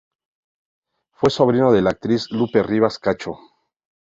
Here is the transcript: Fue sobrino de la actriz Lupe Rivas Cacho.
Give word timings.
Fue 1.13 1.29
sobrino 1.29 1.71
de 1.71 1.83
la 1.83 1.91
actriz 1.91 2.31
Lupe 2.31 2.63
Rivas 2.63 2.97
Cacho. 2.97 3.33